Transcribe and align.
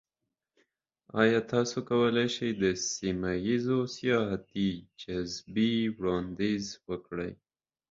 ایا 1.21 1.39
تاسو 1.53 1.77
کولی 1.89 2.27
شئ 2.35 2.51
د 2.61 2.63
سیمه 2.93 3.31
ایزو 3.47 3.79
سیاحتي 3.95 4.69
جاذبې 5.01 5.71
وړاندیز 5.97 6.65
وکړئ؟ 6.87 7.31